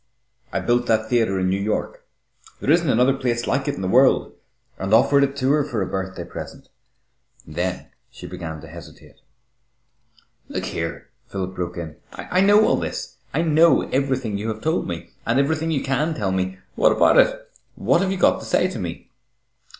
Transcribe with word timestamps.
I 0.51 0.59
built 0.59 0.87
that 0.87 1.09
theatre 1.11 1.37
in 1.39 1.47
New 1.47 1.59
York 1.61 2.03
there 2.59 2.71
isn't 2.71 2.89
another 2.89 3.13
place 3.13 3.45
like 3.45 3.67
it 3.67 3.75
in 3.75 3.83
the 3.83 3.87
world 3.87 4.33
and 4.79 4.95
offered 4.95 5.23
it 5.23 5.35
to 5.37 5.51
her 5.51 5.63
for 5.63 5.83
a 5.83 5.85
birthday 5.85 6.23
present. 6.23 6.69
Then 7.45 7.85
she 8.09 8.25
began 8.25 8.61
to 8.61 8.67
hesitate." 8.67 9.17
"Look 10.49 10.65
here," 10.65 11.09
Philip 11.27 11.53
broke 11.53 11.77
in, 11.77 11.97
"I 12.13 12.41
know 12.41 12.65
all 12.65 12.77
this. 12.77 13.17
I 13.31 13.43
know 13.43 13.83
everything 13.89 14.39
you 14.39 14.47
have 14.47 14.61
told 14.63 14.87
me, 14.87 15.11
and 15.23 15.39
everything 15.39 15.69
you 15.69 15.83
can 15.83 16.15
tell 16.15 16.31
me. 16.31 16.57
What 16.73 16.91
about 16.93 17.19
it? 17.19 17.51
What 17.75 18.01
have 18.01 18.11
you 18.11 18.17
got 18.17 18.39
to 18.39 18.45
say 18.47 18.67
to 18.69 18.79
me?" 18.79 19.11